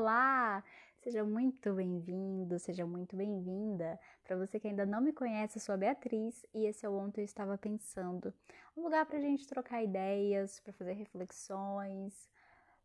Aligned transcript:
Olá! 0.00 0.62
Seja 1.02 1.24
muito 1.24 1.74
bem-vindo, 1.74 2.56
seja 2.60 2.86
muito 2.86 3.16
bem-vinda. 3.16 3.98
Para 4.22 4.36
você 4.36 4.60
que 4.60 4.68
ainda 4.68 4.86
não 4.86 5.00
me 5.00 5.12
conhece, 5.12 5.58
eu 5.58 5.60
sou 5.60 5.74
a 5.74 5.76
Beatriz 5.76 6.46
e 6.54 6.66
esse 6.66 6.86
é 6.86 6.88
o 6.88 6.94
Ontem 6.94 7.22
Eu 7.22 7.24
Estava 7.24 7.58
Pensando. 7.58 8.32
Um 8.76 8.84
lugar 8.84 9.04
para 9.06 9.18
a 9.18 9.20
gente 9.20 9.48
trocar 9.48 9.82
ideias, 9.82 10.60
para 10.60 10.72
fazer 10.72 10.92
reflexões, 10.92 12.30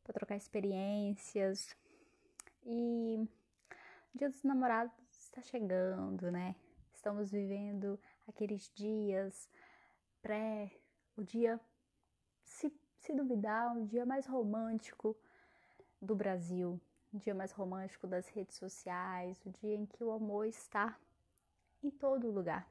para 0.04 0.12
trocar 0.12 0.36
experiências. 0.36 1.78
E 2.66 3.30
o 4.16 4.18
Dia 4.18 4.32
dos 4.32 4.42
Namorados 4.42 4.96
está 5.12 5.44
chegando, 5.44 6.32
né? 6.32 6.56
Estamos 6.96 7.30
vivendo 7.30 8.00
aqueles 8.28 8.72
dias 8.74 9.48
pré, 10.20 10.72
o 11.16 11.22
dia, 11.24 11.62
se, 12.44 12.74
se 12.98 13.14
duvidar, 13.14 13.72
um 13.72 13.86
dia 13.86 14.04
mais 14.04 14.26
romântico 14.26 15.16
do 16.02 16.16
Brasil, 16.16 16.82
o 17.14 17.20
dia 17.20 17.36
mais 17.36 17.52
romântico 17.52 18.08
das 18.08 18.28
redes 18.30 18.58
sociais, 18.58 19.40
o 19.46 19.52
dia 19.52 19.76
em 19.76 19.86
que 19.86 20.04
o 20.04 20.12
amor 20.12 20.48
está 20.48 20.98
em 21.84 21.92
todo 21.92 22.32
lugar. 22.32 22.68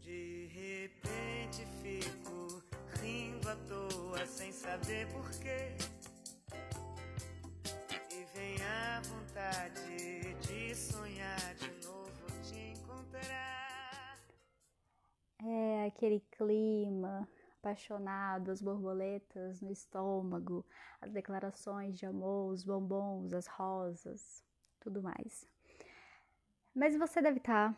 De 0.00 0.46
repente 0.46 1.64
fico 1.80 2.62
rindo 3.00 3.48
à 3.48 3.56
toa 3.56 4.26
sem 4.26 4.50
saber 4.50 5.06
porquê. 5.12 5.76
E 8.10 8.24
vem 8.34 8.56
a 8.64 9.00
vontade 9.02 10.34
de 10.40 10.74
sonhar 10.74 11.54
de 11.54 11.86
novo 11.86 12.26
te 12.42 12.58
encontrar. 12.72 14.18
É 15.40 15.86
aquele 15.86 16.20
clima 16.36 17.28
apaixonado, 17.62 18.50
as 18.50 18.60
borboletas 18.60 19.62
no 19.62 19.70
estômago, 19.70 20.66
as 21.00 21.12
declarações 21.12 21.96
de 21.96 22.04
amor, 22.04 22.50
os 22.50 22.64
bombons, 22.64 23.32
as 23.32 23.46
rosas, 23.46 24.44
tudo 24.80 25.00
mais. 25.00 25.48
Mas 26.74 26.96
você 26.96 27.22
deve 27.22 27.38
estar, 27.38 27.74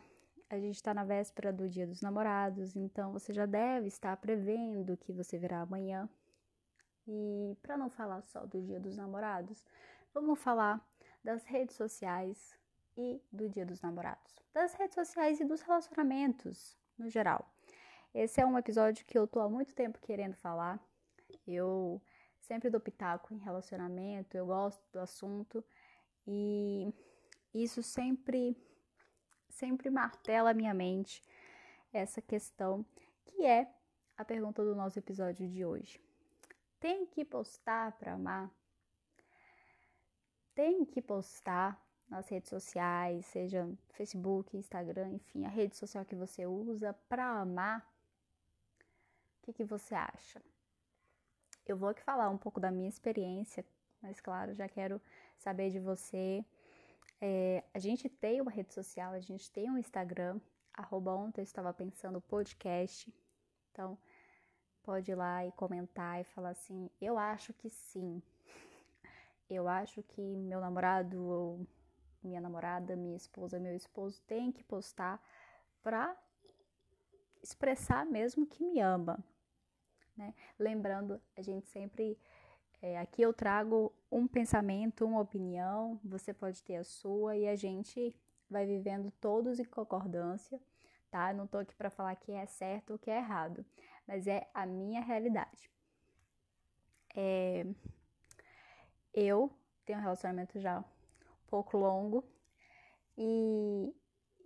a 0.49 0.57
gente 0.57 0.75
está 0.75 0.91
na 0.93 1.03
véspera 1.03 1.53
do 1.53 1.69
Dia 1.69 1.85
dos 1.85 2.01
Namorados, 2.01 2.75
então 2.75 3.13
você 3.13 3.31
já 3.31 3.45
deve 3.45 3.87
estar 3.87 4.17
prevendo 4.17 4.97
que 4.97 5.13
você 5.13 5.37
verá 5.37 5.61
amanhã. 5.61 6.09
E 7.07 7.55
para 7.61 7.77
não 7.77 7.89
falar 7.89 8.23
só 8.23 8.43
do 8.47 8.59
Dia 8.63 8.79
dos 8.79 8.97
Namorados, 8.97 9.63
vamos 10.11 10.39
falar 10.39 10.83
das 11.23 11.45
redes 11.45 11.75
sociais 11.75 12.57
e 12.97 13.21
do 13.31 13.47
Dia 13.47 13.65
dos 13.65 13.81
Namorados, 13.81 14.41
das 14.51 14.73
redes 14.73 14.95
sociais 14.95 15.39
e 15.39 15.45
dos 15.45 15.61
relacionamentos 15.61 16.75
no 16.97 17.07
geral. 17.07 17.54
Esse 18.17 18.39
é 18.39 18.45
um 18.45 18.57
episódio 18.57 19.05
que 19.05 19.17
eu 19.17 19.27
tô 19.27 19.41
há 19.41 19.49
muito 19.49 19.75
tempo 19.75 19.99
querendo 19.99 20.35
falar. 20.35 20.79
Eu 21.45 22.01
sempre 22.39 22.69
dou 22.69 22.79
pitaco 22.79 23.33
em 23.33 23.39
relacionamento, 23.39 24.37
eu 24.37 24.45
gosto 24.45 24.81
do 24.93 24.99
assunto 24.99 25.61
e 26.25 26.93
isso 27.53 27.83
sempre 27.83 28.55
sempre 29.49 29.89
martela 29.89 30.51
a 30.51 30.53
minha 30.53 30.73
mente 30.73 31.21
essa 31.91 32.21
questão 32.21 32.85
que 33.25 33.45
é 33.45 33.69
a 34.15 34.23
pergunta 34.23 34.63
do 34.63 34.73
nosso 34.73 34.97
episódio 34.97 35.45
de 35.49 35.65
hoje. 35.65 35.99
Tem 36.79 37.05
que 37.05 37.25
postar 37.25 37.91
para 37.97 38.13
amar? 38.13 38.49
Tem 40.53 40.85
que 40.85 41.01
postar 41.01 41.85
nas 42.07 42.29
redes 42.29 42.49
sociais, 42.49 43.25
seja 43.25 43.69
Facebook, 43.89 44.55
Instagram, 44.55 45.15
enfim, 45.15 45.43
a 45.43 45.49
rede 45.49 45.75
social 45.75 46.05
que 46.05 46.15
você 46.15 46.45
usa 46.45 46.93
para 47.09 47.41
amar? 47.41 47.94
Que, 49.45 49.53
que 49.53 49.63
você 49.63 49.93
acha? 49.93 50.41
Eu 51.67 51.77
vou 51.77 51.89
aqui 51.89 52.01
falar 52.01 52.29
um 52.29 52.37
pouco 52.37 52.59
da 52.59 52.71
minha 52.71 52.89
experiência, 52.89 53.63
mas 54.01 54.19
claro, 54.19 54.55
já 54.55 54.67
quero 54.67 54.99
saber 55.37 55.69
de 55.69 55.79
você. 55.79 56.43
É, 57.21 57.63
a 57.73 57.79
gente 57.79 58.09
tem 58.09 58.41
uma 58.41 58.51
rede 58.51 58.73
social, 58.73 59.13
a 59.13 59.19
gente 59.19 59.51
tem 59.51 59.69
um 59.69 59.77
Instagram, 59.77 60.39
arroba 60.73 61.13
ontem 61.13 61.41
eu 61.41 61.43
estava 61.43 61.71
pensando 61.73 62.19
podcast. 62.21 63.13
Então, 63.71 63.97
pode 64.81 65.11
ir 65.11 65.15
lá 65.15 65.45
e 65.45 65.51
comentar 65.51 66.19
e 66.19 66.23
falar 66.23 66.49
assim, 66.49 66.89
eu 66.99 67.17
acho 67.17 67.53
que 67.53 67.69
sim. 67.69 68.21
Eu 69.47 69.67
acho 69.67 70.01
que 70.01 70.35
meu 70.35 70.59
namorado 70.59 71.23
ou 71.23 71.67
minha 72.23 72.41
namorada, 72.41 72.95
minha 72.95 73.15
esposa, 73.15 73.59
meu 73.59 73.75
esposo 73.75 74.19
tem 74.25 74.51
que 74.51 74.63
postar 74.63 75.21
para 75.83 76.17
expressar 77.43 78.07
mesmo 78.07 78.47
que 78.47 78.63
me 78.63 78.79
ama. 78.79 79.23
Né? 80.17 80.33
Lembrando, 80.57 81.21
a 81.35 81.41
gente 81.41 81.67
sempre. 81.67 82.17
É, 82.81 82.99
aqui 82.99 83.21
eu 83.21 83.33
trago 83.33 83.91
um 84.11 84.27
pensamento, 84.27 85.05
uma 85.05 85.21
opinião, 85.21 85.99
você 86.03 86.33
pode 86.33 86.61
ter 86.61 86.75
a 86.75 86.83
sua 86.83 87.35
e 87.35 87.47
a 87.47 87.55
gente 87.55 88.15
vai 88.49 88.65
vivendo 88.65 89.11
todos 89.19 89.59
em 89.59 89.63
concordância, 89.65 90.59
tá? 91.09 91.33
Não 91.33 91.47
tô 91.47 91.57
aqui 91.57 91.73
para 91.73 91.89
falar 91.89 92.15
que 92.15 92.31
é 92.31 92.45
certo 92.45 92.91
ou 92.91 92.99
que 92.99 93.09
é 93.09 93.17
errado, 93.17 93.65
mas 94.05 94.27
é 94.27 94.47
a 94.53 94.65
minha 94.65 95.01
realidade. 95.01 95.71
É, 97.15 97.65
eu 99.13 99.49
tenho 99.85 99.97
um 99.99 100.01
relacionamento 100.01 100.59
já 100.59 100.79
um 100.79 100.83
pouco 101.47 101.77
longo 101.77 102.23
e 103.17 103.95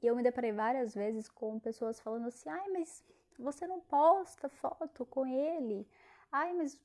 eu 0.01 0.15
me 0.15 0.23
deparei 0.23 0.51
várias 0.51 0.93
vezes 0.93 1.27
com 1.27 1.59
pessoas 1.59 1.99
falando 1.99 2.27
assim: 2.27 2.47
ai, 2.49 2.69
mas 2.69 3.03
você 3.39 3.65
não 3.65 3.79
posta 3.79 4.49
foto 4.49 5.05
com 5.05 5.25
ele. 5.25 5.87
Ai, 6.31 6.53
mas 6.53 6.77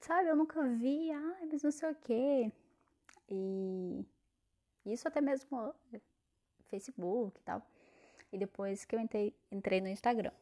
sabe, 0.00 0.28
eu 0.28 0.36
nunca 0.36 0.62
vi. 0.62 1.10
Ai, 1.10 1.46
mas 1.46 1.62
não 1.62 1.70
sei 1.70 1.90
o 1.90 1.94
quê. 1.94 2.52
E 3.28 4.04
isso 4.84 5.08
até 5.08 5.20
mesmo 5.20 5.74
Facebook 6.64 7.40
e 7.40 7.42
tal. 7.42 7.62
E 8.32 8.38
depois 8.38 8.84
que 8.84 8.94
eu 8.94 9.00
entrei, 9.00 9.34
entrei 9.50 9.80
no 9.80 9.88
Instagram. 9.88 10.32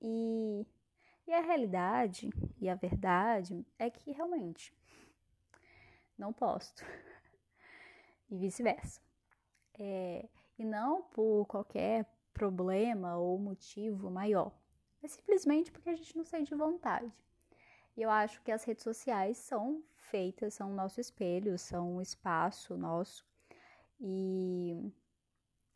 E, 0.00 0.66
e 1.26 1.32
a 1.32 1.40
realidade 1.40 2.30
e 2.60 2.68
a 2.68 2.74
verdade 2.74 3.66
é 3.78 3.88
que 3.88 4.12
realmente 4.12 4.72
não 6.18 6.32
posto. 6.32 6.84
e 8.30 8.36
vice-versa. 8.36 9.00
É, 9.78 10.28
e 10.58 10.64
não 10.64 11.02
por 11.02 11.46
qualquer 11.46 12.06
problema 12.36 13.16
ou 13.16 13.38
motivo 13.38 14.10
maior. 14.10 14.52
É 15.02 15.08
simplesmente 15.08 15.72
porque 15.72 15.88
a 15.88 15.96
gente 15.96 16.14
não 16.14 16.24
sente 16.24 16.54
vontade. 16.54 17.10
E 17.96 18.02
eu 18.02 18.10
acho 18.10 18.42
que 18.42 18.52
as 18.52 18.62
redes 18.62 18.84
sociais 18.84 19.38
são 19.38 19.82
feitas, 19.96 20.52
são 20.52 20.70
o 20.70 20.74
nosso 20.74 21.00
espelho, 21.00 21.58
são 21.58 21.96
um 21.96 22.02
espaço 22.02 22.76
nosso. 22.76 23.24
E 23.98 24.92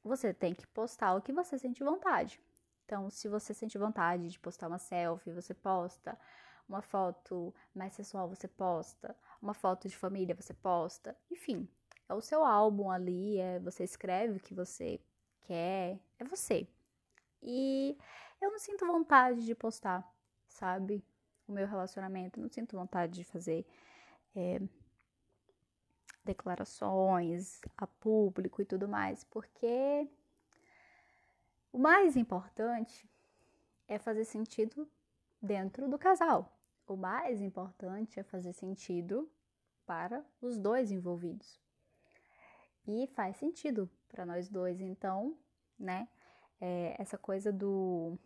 você 0.04 0.34
tem 0.34 0.54
que 0.54 0.66
postar 0.66 1.14
o 1.14 1.22
que 1.22 1.32
você 1.32 1.58
sente 1.58 1.82
vontade. 1.82 2.38
Então, 2.84 3.08
se 3.08 3.26
você 3.26 3.54
sente 3.54 3.78
vontade 3.78 4.28
de 4.28 4.38
postar 4.38 4.68
uma 4.68 4.78
selfie, 4.78 5.32
você 5.32 5.54
posta. 5.54 6.18
Uma 6.68 6.82
foto 6.82 7.54
mais 7.74 7.94
sensual, 7.94 8.28
você 8.28 8.46
posta. 8.46 9.16
Uma 9.40 9.54
foto 9.54 9.88
de 9.88 9.96
família, 9.96 10.34
você 10.34 10.52
posta. 10.52 11.16
Enfim, 11.30 11.66
é 12.06 12.12
o 12.12 12.20
seu 12.20 12.44
álbum 12.44 12.90
ali, 12.90 13.38
é, 13.38 13.58
você 13.60 13.82
escreve 13.82 14.36
o 14.36 14.40
que 14.40 14.52
você 14.52 15.00
quer, 15.42 15.98
é 16.18 16.24
você. 16.24 16.66
E 17.42 17.96
eu 18.40 18.50
não 18.50 18.58
sinto 18.58 18.86
vontade 18.86 19.44
de 19.44 19.54
postar, 19.54 20.08
sabe? 20.46 21.04
O 21.46 21.52
meu 21.52 21.66
relacionamento, 21.66 22.40
não 22.40 22.48
sinto 22.48 22.76
vontade 22.76 23.12
de 23.12 23.24
fazer 23.24 23.66
é, 24.34 24.60
declarações 26.24 27.60
a 27.76 27.86
público 27.86 28.62
e 28.62 28.64
tudo 28.64 28.88
mais, 28.88 29.24
porque 29.24 30.08
o 31.72 31.78
mais 31.78 32.16
importante 32.16 33.08
é 33.88 33.98
fazer 33.98 34.24
sentido 34.24 34.88
dentro 35.42 35.88
do 35.88 35.98
casal. 35.98 36.56
O 36.86 36.96
mais 36.96 37.40
importante 37.40 38.18
é 38.18 38.22
fazer 38.22 38.52
sentido 38.52 39.30
para 39.86 40.24
os 40.40 40.58
dois 40.58 40.90
envolvidos. 40.90 41.60
E 42.86 43.06
faz 43.08 43.36
sentido 43.36 43.88
para 44.10 44.26
nós 44.26 44.48
dois. 44.48 44.80
Então, 44.80 45.36
né, 45.78 46.08
é, 46.60 46.94
essa 46.98 47.16
coisa 47.16 47.52
do, 47.52 48.18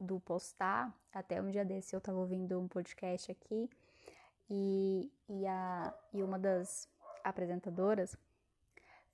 do 0.00 0.20
postar, 0.20 0.94
até 1.12 1.40
um 1.40 1.50
dia 1.50 1.64
desse 1.64 1.94
eu 1.94 1.98
estava 1.98 2.18
ouvindo 2.18 2.58
um 2.58 2.68
podcast 2.68 3.30
aqui 3.30 3.68
e, 4.48 5.10
e, 5.28 5.46
a, 5.46 5.92
e 6.12 6.22
uma 6.22 6.38
das 6.38 6.88
apresentadoras 7.24 8.16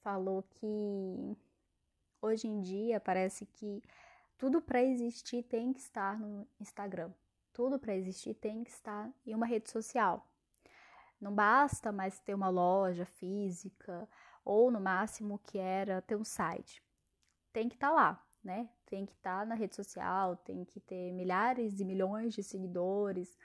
falou 0.02 0.42
que 0.42 1.36
hoje 2.20 2.46
em 2.46 2.60
dia 2.60 3.00
parece 3.00 3.46
que 3.46 3.82
tudo 4.36 4.60
para 4.60 4.82
existir 4.82 5.42
tem 5.44 5.72
que 5.72 5.80
estar 5.80 6.18
no 6.18 6.46
Instagram. 6.60 7.10
Tudo 7.52 7.78
para 7.78 7.94
existir 7.94 8.34
tem 8.34 8.64
que 8.64 8.70
estar 8.70 9.10
em 9.26 9.34
uma 9.34 9.46
rede 9.46 9.70
social. 9.70 10.26
Não 11.20 11.32
basta 11.32 11.92
mais 11.92 12.18
ter 12.18 12.34
uma 12.34 12.48
loja 12.48 13.04
física 13.04 14.08
ou 14.44 14.70
no 14.70 14.80
máximo 14.80 15.38
que 15.38 15.58
era 15.58 16.02
ter 16.02 16.16
um 16.16 16.24
site. 16.24 16.82
Tem 17.52 17.68
que 17.68 17.74
estar 17.74 17.88
tá 17.88 17.94
lá, 17.94 18.26
né? 18.42 18.68
Tem 18.86 19.06
que 19.06 19.12
estar 19.12 19.40
tá 19.40 19.46
na 19.46 19.54
rede 19.54 19.74
social, 19.74 20.36
tem 20.36 20.64
que 20.64 20.80
ter 20.80 21.12
milhares 21.12 21.80
e 21.80 21.84
milhões 21.84 22.34
de 22.34 22.42
seguidores 22.42 23.38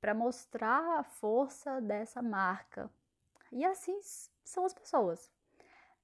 para 0.00 0.14
mostrar 0.14 1.00
a 1.00 1.02
força 1.02 1.80
dessa 1.80 2.22
marca. 2.22 2.90
E 3.50 3.64
assim 3.64 3.98
são 4.44 4.64
as 4.64 4.74
pessoas, 4.74 5.30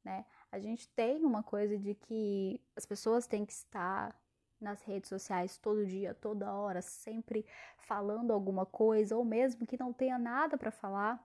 né? 0.05 0.25
A 0.51 0.59
gente 0.59 0.89
tem 0.89 1.25
uma 1.25 1.43
coisa 1.43 1.79
de 1.79 1.95
que 1.95 2.61
as 2.77 2.85
pessoas 2.85 3.27
têm 3.27 3.45
que 3.45 3.53
estar 3.53 4.15
nas 4.61 4.81
redes 4.83 5.09
sociais 5.09 5.59
todo 5.59 5.85
dia, 5.85 6.15
toda 6.15 6.53
hora, 6.53 6.81
sempre 6.81 7.45
falando 7.79 8.33
alguma 8.33 8.65
coisa, 8.65 9.17
ou 9.17 9.25
mesmo 9.25 9.67
que 9.67 9.79
não 9.79 9.93
tenha 9.93 10.19
nada 10.19 10.57
para 10.57 10.71
falar, 10.71 11.23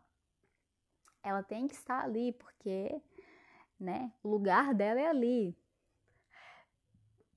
ela 1.28 1.44
tem 1.44 1.68
que 1.68 1.76
estar 1.76 2.04
ali, 2.04 2.32
porque, 2.32 3.02
né, 3.80 4.12
o 4.24 4.30
lugar 4.30 4.74
dela 4.74 5.00
é 5.00 5.08
ali. 5.08 5.56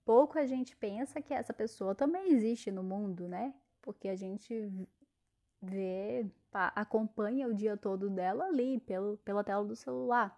Pouco 0.04 0.38
a 0.38 0.46
gente 0.46 0.76
pensa 0.76 1.20
que 1.20 1.34
essa 1.34 1.52
pessoa 1.52 1.94
também 1.94 2.32
existe 2.32 2.70
no 2.70 2.82
mundo, 2.82 3.28
né? 3.28 3.54
Porque 3.82 4.08
a 4.08 4.16
gente 4.16 4.70
vê, 5.60 6.26
acompanha 6.74 7.46
o 7.46 7.54
dia 7.54 7.76
todo 7.76 8.08
dela 8.08 8.46
ali, 8.46 8.80
pelo, 8.80 9.18
pela 9.18 9.44
tela 9.44 9.64
do 9.64 9.76
celular. 9.76 10.36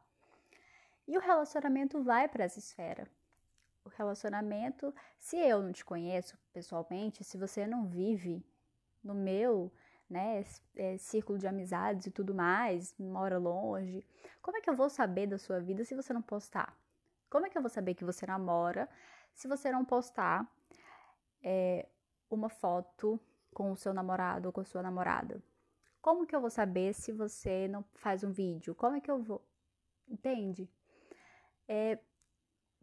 E 1.07 1.17
o 1.17 1.21
relacionamento 1.21 2.03
vai 2.03 2.29
para 2.29 2.45
essa 2.45 2.59
esfera. 2.59 3.09
O 3.85 3.89
relacionamento, 3.89 4.95
se 5.19 5.37
eu 5.37 5.63
não 5.63 5.73
te 5.73 5.85
conheço 5.85 6.39
pessoalmente, 6.53 7.25
se 7.25 7.37
você 7.37 7.67
não 7.67 7.87
vive 7.87 8.45
no 9.03 9.15
meu 9.15 9.73
né, 10.13 10.45
é, 10.77 10.99
círculo 10.99 11.39
de 11.39 11.47
amizades 11.47 12.07
e 12.07 12.11
tudo 12.11 12.35
mais, 12.35 12.95
mora 12.99 13.39
longe, 13.39 14.07
como 14.43 14.59
é 14.59 14.61
que 14.61 14.69
eu 14.69 14.77
vou 14.77 14.91
saber 14.91 15.27
da 15.27 15.39
sua 15.39 15.59
vida 15.59 15.85
se 15.85 15.95
você 15.95 16.13
não 16.13 16.21
postar? 16.21 16.77
Como 17.31 17.47
é 17.47 17.51
que 17.51 17.57
eu 17.57 17.63
vou 17.63 17.71
saber 17.71 17.95
que 17.95 18.05
você 18.05 18.27
namora 18.27 18.89
se 19.35 19.49
você 19.49 19.73
não 19.73 19.85
postar 19.85 20.47
é, 21.43 21.89
uma 22.31 22.51
foto 22.51 23.19
com 23.55 23.73
o 23.73 23.77
seu 23.77 23.95
namorado 23.95 24.49
ou 24.49 24.53
com 24.53 24.61
a 24.61 24.65
sua 24.65 24.83
namorada? 24.83 25.43
Como 26.03 26.27
que 26.27 26.37
eu 26.37 26.41
vou 26.41 26.51
saber 26.51 26.93
se 26.93 27.11
você 27.13 27.69
não 27.69 27.83
faz 27.95 28.23
um 28.23 28.33
vídeo? 28.33 28.75
Como 28.75 28.97
é 28.97 29.01
que 29.01 29.11
eu 29.11 29.23
vou? 29.23 29.43
Entende? 30.07 30.69
É, 31.67 31.99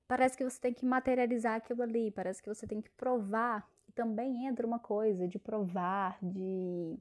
parece 0.07 0.35
que 0.35 0.43
você 0.43 0.59
tem 0.59 0.73
que 0.73 0.85
materializar 0.85 1.55
aquilo 1.55 1.83
ali, 1.83 2.09
parece 2.09 2.41
que 2.41 2.49
você 2.49 2.65
tem 2.65 2.81
que 2.81 2.89
provar. 2.89 3.69
E 3.87 3.91
também 3.91 4.47
entra 4.47 4.65
uma 4.65 4.79
coisa 4.79 5.27
de 5.27 5.37
provar, 5.37 6.17
de 6.21 6.97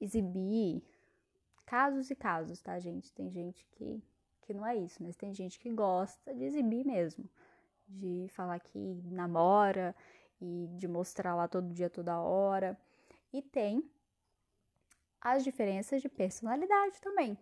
exibir. 0.00 0.82
Casos 1.64 2.10
e 2.10 2.14
casos, 2.14 2.60
tá, 2.60 2.78
gente? 2.78 3.12
Tem 3.12 3.28
gente 3.30 3.66
que, 3.72 4.02
que 4.42 4.54
não 4.54 4.64
é 4.64 4.76
isso, 4.76 5.02
mas 5.02 5.16
tem 5.16 5.34
gente 5.34 5.58
que 5.58 5.70
gosta 5.70 6.32
de 6.34 6.44
exibir 6.44 6.84
mesmo. 6.86 7.28
De 7.88 8.26
falar 8.30 8.60
que 8.60 9.02
namora 9.04 9.94
e 10.40 10.68
de 10.72 10.86
mostrar 10.86 11.34
lá 11.34 11.48
todo 11.48 11.72
dia, 11.72 11.90
toda 11.90 12.20
hora. 12.20 12.78
E 13.32 13.42
tem 13.42 13.88
as 15.20 15.42
diferenças 15.42 16.00
de 16.00 16.08
personalidade 16.08 17.00
também. 17.00 17.36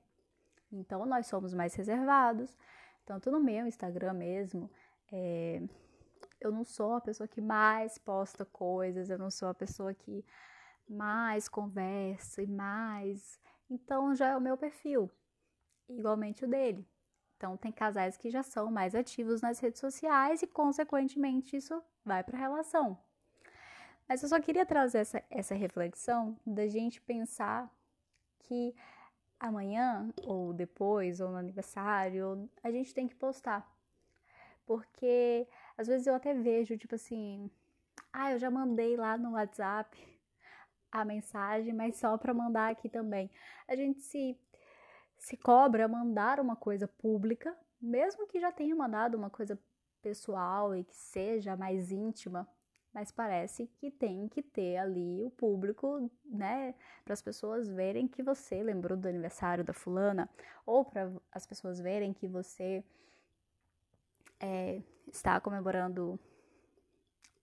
Então, 0.72 1.04
nós 1.06 1.26
somos 1.26 1.52
mais 1.54 1.74
reservados, 1.74 2.56
tanto 3.04 3.30
no 3.30 3.40
meu 3.40 3.66
Instagram 3.66 4.14
mesmo. 4.14 4.70
É, 5.12 5.62
eu 6.40 6.50
não 6.50 6.64
sou 6.64 6.94
a 6.94 7.00
pessoa 7.00 7.28
que 7.28 7.40
mais 7.40 7.98
posta 7.98 8.44
coisas, 8.44 9.08
eu 9.08 9.18
não 9.18 9.30
sou 9.30 9.48
a 9.48 9.54
pessoa 9.54 9.94
que 9.94 10.24
mais 10.88 11.48
conversa 11.48 12.42
e 12.42 12.46
mais. 12.46 13.40
Então 13.69 14.14
já 14.14 14.28
é 14.28 14.36
o 14.36 14.40
meu 14.40 14.56
perfil, 14.56 15.10
igualmente 15.88 16.44
o 16.44 16.48
dele. 16.48 16.86
Então 17.36 17.56
tem 17.56 17.72
casais 17.72 18.16
que 18.16 18.31
já 18.31 18.42
são 18.42 18.70
mais 18.70 18.94
ativos 18.94 19.42
nas 19.42 19.58
redes 19.58 19.81
sociais 19.81 20.42
e, 20.42 20.46
consequentemente, 20.46 21.56
isso 21.56 21.82
vai 22.04 22.22
para 22.22 22.36
a 22.36 22.40
relação. 22.40 22.98
Mas 24.08 24.22
eu 24.22 24.28
só 24.28 24.40
queria 24.40 24.66
trazer 24.66 24.98
essa, 24.98 25.22
essa 25.31 25.54
reflexão 25.54 26.38
da 26.46 26.66
gente 26.69 27.00
pensar 27.00 27.70
que 28.38 28.75
amanhã, 29.40 30.08
ou 30.22 30.52
depois, 30.52 31.20
ou 31.20 31.31
no 31.31 31.36
aniversário, 31.36 32.48
a 32.62 32.70
gente 32.70 32.94
tem 32.94 33.08
que 33.08 33.14
postar. 33.14 33.70
Porque 34.66 35.46
às 35.76 35.86
vezes 35.86 36.06
eu 36.06 36.14
até 36.14 36.34
vejo, 36.34 36.78
tipo 36.78 36.94
assim, 36.94 37.50
ah, 38.12 38.32
eu 38.32 38.38
já 38.38 38.50
mandei 38.50 38.96
lá 38.96 39.19
no 39.19 39.32
WhatsApp 39.32 40.13
a 40.94 41.05
mensagem, 41.05 41.75
mas 41.75 41.96
só 41.96 42.17
para 42.17 42.32
mandar 42.32 42.70
aqui 42.70 42.88
também. 42.88 43.29
A 43.67 43.75
gente 43.75 44.00
se 44.00 44.38
se 45.19 45.37
cobra 45.37 45.88
mandar 45.88 46.38
uma 46.38 46.55
coisa 46.55 46.87
pública, 46.87 47.56
mesmo 47.81 48.26
que 48.26 48.38
já 48.38 48.52
tenha 48.52 48.76
mandado 48.76 49.17
uma 49.17 49.31
coisa 49.31 49.58
pessoal 50.02 50.76
e 50.76 50.85
que 50.85 50.94
seja 50.94 51.56
mais 51.56 51.91
íntima, 51.91 52.46
mas 52.93 53.11
parece 53.11 53.67
que 53.79 53.91
tem 53.91 54.29
que 54.29 54.43
ter 54.43 54.76
ali 54.76 55.25
o 55.25 55.31
público, 55.31 56.11
né, 56.26 56.75
para 57.05 57.14
as 57.14 57.23
pessoas 57.23 57.69
verem 57.69 58.06
que 58.06 58.23
você 58.23 58.62
lembrou 58.62 58.99
do 58.99 59.08
aniversário 59.08 59.64
da 59.64 59.73
fulana, 59.73 60.29
ou 60.67 60.85
para 60.85 61.11
as 61.32 61.46
pessoas 61.46 61.81
verem 61.81 62.12
que 62.12 62.29
você 62.29 62.85
é, 64.38 64.82
está 65.11 65.41
comemorando 65.41 66.20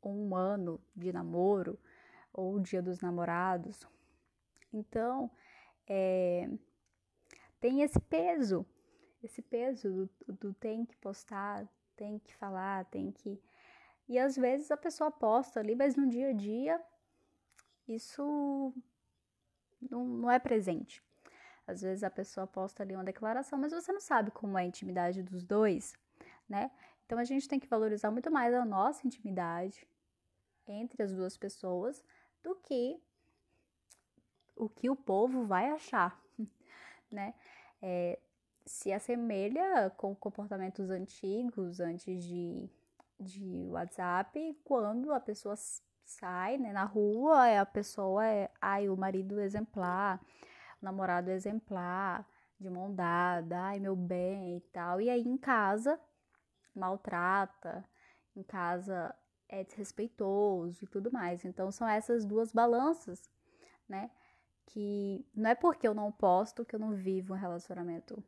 um 0.03 0.35
ano 0.35 0.79
de 0.95 1.11
namoro 1.11 1.79
ou 2.33 2.55
o 2.55 2.59
dia 2.59 2.81
dos 2.81 2.99
namorados. 2.99 3.87
Então, 4.73 5.29
é, 5.87 6.49
tem 7.59 7.81
esse 7.81 7.99
peso, 7.99 8.65
esse 9.23 9.41
peso 9.41 10.09
do, 10.27 10.33
do 10.33 10.53
tem 10.53 10.85
que 10.85 10.95
postar, 10.97 11.67
tem 11.95 12.19
que 12.19 12.33
falar, 12.35 12.85
tem 12.85 13.11
que 13.11 13.41
e 14.11 14.19
às 14.19 14.35
vezes 14.35 14.69
a 14.71 14.75
pessoa 14.75 15.09
posta 15.09 15.61
ali, 15.61 15.73
mas 15.73 15.95
no 15.95 16.05
dia 16.05 16.31
a 16.31 16.33
dia 16.33 16.81
isso 17.87 18.73
não, 19.81 20.05
não 20.05 20.31
é 20.31 20.37
presente. 20.37 21.01
Às 21.65 21.81
vezes 21.81 22.03
a 22.03 22.09
pessoa 22.09 22.45
posta 22.45 22.83
ali 22.83 22.93
uma 22.93 23.05
declaração, 23.05 23.57
mas 23.57 23.71
você 23.71 23.93
não 23.93 24.01
sabe 24.01 24.29
como 24.31 24.57
é 24.57 24.63
a 24.63 24.65
intimidade 24.65 25.23
dos 25.23 25.43
dois, 25.43 25.93
né? 26.49 26.71
Então 27.05 27.17
a 27.19 27.23
gente 27.23 27.47
tem 27.47 27.57
que 27.57 27.67
valorizar 27.67 28.11
muito 28.11 28.29
mais 28.29 28.53
a 28.53 28.65
nossa 28.65 29.07
intimidade 29.07 29.87
entre 30.67 31.01
as 31.01 31.13
duas 31.13 31.37
pessoas 31.37 32.03
do 32.43 32.55
que 32.55 32.99
o 34.55 34.69
que 34.69 34.89
o 34.89 34.95
povo 34.95 35.45
vai 35.45 35.69
achar, 35.69 36.19
né? 37.11 37.33
É, 37.81 38.19
se 38.65 38.93
assemelha 38.93 39.89
com 39.97 40.15
comportamentos 40.15 40.89
antigos 40.89 41.79
antes 41.79 42.23
de 42.23 42.69
de 43.21 43.67
WhatsApp 43.69 44.57
quando 44.63 45.13
a 45.13 45.19
pessoa 45.19 45.55
sai 46.03 46.57
né, 46.57 46.73
na 46.73 46.83
rua, 46.83 47.47
é 47.47 47.59
a 47.59 47.65
pessoa 47.65 48.25
é 48.25 48.49
ai, 48.59 48.89
o 48.89 48.97
marido 48.97 49.39
exemplar, 49.39 50.19
o 50.81 50.85
namorado 50.85 51.29
exemplar, 51.29 52.27
de 52.59 52.69
mão 52.69 52.93
dada, 52.93 53.59
ai 53.61 53.79
meu 53.79 53.95
bem 53.95 54.57
e 54.57 54.61
tal. 54.71 54.99
E 54.99 55.09
aí 55.09 55.21
em 55.21 55.37
casa 55.37 55.99
maltrata, 56.75 57.85
em 58.35 58.43
casa 58.43 59.13
é 59.51 59.63
desrespeitoso 59.63 60.85
e 60.85 60.87
tudo 60.87 61.11
mais. 61.11 61.43
Então 61.45 61.69
são 61.71 61.87
essas 61.87 62.25
duas 62.25 62.51
balanças, 62.51 63.29
né? 63.87 64.09
Que 64.65 65.25
não 65.35 65.49
é 65.49 65.55
porque 65.55 65.87
eu 65.87 65.93
não 65.93 66.11
posto 66.11 66.65
que 66.65 66.73
eu 66.73 66.79
não 66.79 66.95
vivo 66.95 67.33
um 67.33 67.37
relacionamento 67.37 68.23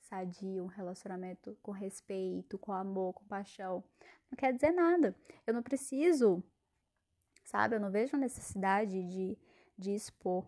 sadio, 0.00 0.64
um 0.64 0.68
relacionamento 0.68 1.56
com 1.62 1.70
respeito, 1.70 2.58
com 2.58 2.72
amor, 2.72 3.14
com 3.14 3.24
paixão. 3.24 3.82
Não 4.30 4.36
quer 4.36 4.52
dizer 4.52 4.72
nada. 4.72 5.14
Eu 5.46 5.54
não 5.54 5.62
preciso, 5.62 6.42
sabe? 7.44 7.76
Eu 7.76 7.80
não 7.80 7.90
vejo 7.90 8.16
necessidade 8.16 9.02
de, 9.04 9.38
de 9.78 9.94
expor. 9.94 10.44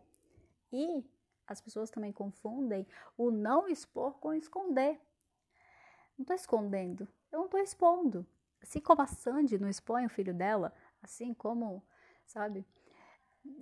E 0.73 1.05
as 1.47 1.61
pessoas 1.61 1.91
também 1.91 2.13
confundem 2.13 2.87
o 3.17 3.31
não 3.31 3.69
expor 3.69 4.19
com 4.19 4.35
esconder. 4.35 5.01
Não 6.19 6.25
tô 6.25 6.33
escondendo, 6.33 7.07
eu 7.31 7.39
não 7.39 7.49
tô 7.49 7.59
expondo. 7.59 8.27
Assim 8.63 8.81
como 8.81 9.03
a 9.03 9.07
Sandy 9.07 9.59
não 9.59 9.69
expõe 9.69 10.07
o 10.07 10.11
filho 10.11 10.35
dela, 10.35 10.73
assim 11.03 11.33
como, 11.33 11.83
sabe, 12.27 12.67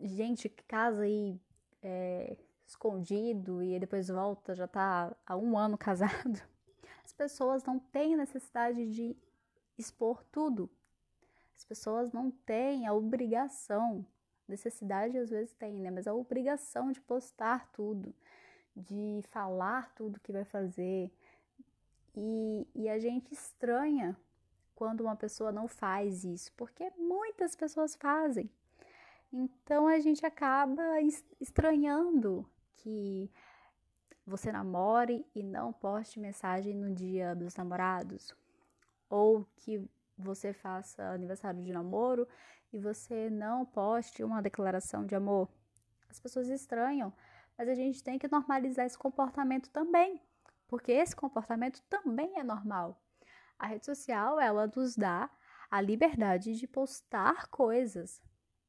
gente 0.03 0.49
que 0.49 0.65
casa 0.65 1.03
aí 1.03 1.41
é, 1.83 2.37
escondido 2.67 3.63
e 3.63 3.79
depois 3.79 4.09
volta, 4.09 4.55
já 4.55 4.67
tá 4.67 5.15
há 5.25 5.37
um 5.37 5.57
ano 5.57 5.79
casado. 5.79 6.41
As 7.05 7.13
pessoas 7.13 7.65
não 7.65 7.79
têm 7.79 8.17
necessidade 8.17 8.91
de 8.91 9.17
expor 9.79 10.25
tudo. 10.25 10.69
As 11.55 11.65
pessoas 11.65 12.13
não 12.13 12.31
têm 12.31 12.87
a 12.87 12.93
obrigação, 12.93 14.05
necessidade 14.47 15.17
às 15.17 15.31
vezes 15.31 15.55
tem, 15.55 15.81
né? 15.81 15.91
Mas 15.91 16.07
a 16.07 16.15
obrigação 16.15 16.93
de 16.93 17.01
postar 17.01 17.71
tudo, 17.73 18.15
de 18.75 19.23
falar 19.31 19.95
tudo 19.95 20.21
que 20.21 20.33
vai 20.33 20.45
fazer. 20.45 21.11
E, 22.15 22.67
e 22.75 22.89
a 22.89 22.99
gente 22.99 23.33
estranha 23.33 24.17
quando 24.77 25.01
uma 25.01 25.17
pessoa 25.17 25.51
não 25.51 25.67
faz 25.67 26.23
isso, 26.23 26.53
porque 26.53 26.93
muitas 26.99 27.57
pessoas 27.57 27.97
fazem. 27.97 28.49
Então 29.33 29.89
a 29.89 29.99
gente 29.99 30.25
acaba 30.25 30.83
estranhando 31.41 32.49
que 32.77 33.29
você 34.25 34.53
namore 34.53 35.27
e 35.35 35.43
não 35.43 35.73
poste 35.73 36.21
mensagem 36.21 36.75
no 36.75 36.95
dia 36.95 37.35
dos 37.35 37.57
namorados, 37.57 38.35
ou 39.09 39.47
que 39.57 39.83
você 40.17 40.53
faça 40.53 41.03
aniversário 41.11 41.63
de 41.63 41.73
namoro 41.73 42.29
e 42.73 42.79
você 42.79 43.31
não 43.31 43.65
poste 43.65 44.23
uma 44.23 44.43
declaração 44.43 45.07
de 45.07 45.15
amor. 45.15 45.49
as 46.09 46.21
pessoas 46.21 46.49
estranham, 46.49 47.13
mas 47.57 47.69
a 47.69 47.75
gente 47.75 48.03
tem 48.03 48.19
que 48.19 48.29
normalizar 48.29 48.85
esse 48.87 48.99
comportamento 48.99 49.71
também, 49.71 50.21
porque 50.69 50.93
esse 50.93 51.17
comportamento 51.17 51.83
também 51.89 52.39
é 52.39 52.45
normal. 52.45 53.01
A 53.59 53.67
rede 53.67 53.87
social, 53.87 54.39
ela 54.39 54.71
nos 54.75 54.97
dá 54.97 55.31
a 55.71 55.81
liberdade 55.81 56.55
de 56.55 56.67
postar 56.67 57.49
coisas, 57.49 58.23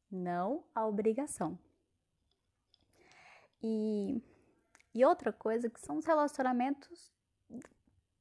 não 0.09 0.63
a 0.73 0.85
obrigação. 0.85 1.59
E, 3.61 4.21
e 4.93 5.05
outra 5.05 5.33
coisa 5.33 5.69
que 5.69 5.79
são 5.79 5.97
os 5.97 6.05
relacionamentos 6.05 7.11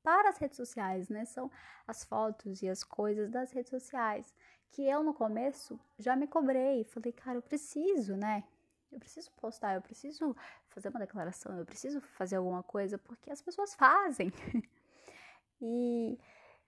para 0.03 0.29
as 0.29 0.39
redes 0.39 0.57
sociais, 0.57 1.09
né? 1.09 1.25
São 1.25 1.51
as 1.87 2.05
fotos 2.05 2.63
e 2.63 2.69
as 2.69 2.85
coisas 2.85 3.31
das 3.31 3.51
redes 3.53 3.71
sociais. 3.71 4.33
Que 4.71 4.87
eu 4.89 5.03
no 5.03 5.15
começo 5.15 5.79
já 5.99 6.15
me 6.15 6.27
cobrei, 6.27 6.85
falei, 6.85 7.13
cara, 7.13 7.39
eu 7.39 7.43
preciso, 7.43 8.17
né? 8.17 8.45
Eu 8.91 9.01
preciso 9.01 9.31
postar, 9.33 9.75
eu 9.75 9.83
preciso 9.83 10.37
fazer 10.69 10.91
uma 10.91 11.01
declaração, 11.01 11.59
eu 11.59 11.67
preciso 11.67 12.01
fazer 12.01 12.37
alguma 12.37 12.63
coisa, 12.63 12.97
porque 12.99 13.31
as 13.31 13.43
pessoas 13.43 13.75
fazem. 13.75 14.33
e, 15.61 16.19